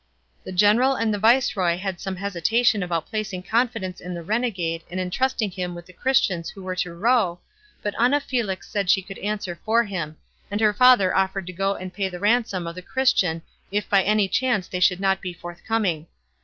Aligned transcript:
The 0.43 0.51
general 0.51 0.95
and 0.95 1.13
the 1.13 1.19
viceroy 1.19 1.77
had 1.77 1.99
some 1.99 2.15
hesitation 2.15 2.81
about 2.81 3.05
placing 3.05 3.43
confidence 3.43 4.01
in 4.01 4.15
the 4.15 4.23
renegade 4.23 4.81
and 4.89 4.99
entrusting 4.99 5.51
him 5.51 5.75
with 5.75 5.85
the 5.85 5.93
Christians 5.93 6.49
who 6.49 6.63
were 6.63 6.75
to 6.77 6.95
row, 6.95 7.39
but 7.83 7.93
Ana 7.99 8.19
Felix 8.19 8.67
said 8.67 8.89
she 8.89 9.03
could 9.03 9.19
answer 9.19 9.59
for 9.63 9.83
him, 9.83 10.17
and 10.49 10.59
her 10.59 10.73
father 10.73 11.15
offered 11.15 11.45
to 11.45 11.53
go 11.53 11.75
and 11.75 11.93
pay 11.93 12.09
the 12.09 12.19
ransom 12.19 12.65
of 12.65 12.73
the 12.73 12.81
Christians 12.81 13.43
if 13.71 13.87
by 13.87 14.01
any 14.01 14.27
chance 14.27 14.67
they 14.67 14.79
should 14.79 14.99
not 14.99 15.21
be 15.21 15.33
forthcoming. 15.33 16.07